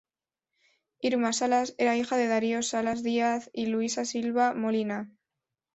Irma 0.99 1.31
Salas 1.31 1.75
era 1.77 1.95
hija 1.95 2.17
de 2.17 2.25
Darío 2.25 2.63
Salas 2.63 3.03
Díaz 3.03 3.51
y 3.53 3.67
Luisa 3.67 4.03
Silva 4.03 4.55
Molina. 4.55 5.11